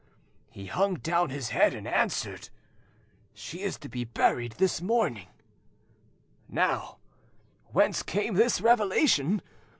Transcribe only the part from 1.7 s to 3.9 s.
and answered— "'She is to